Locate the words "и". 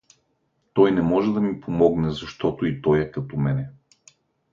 2.65-2.81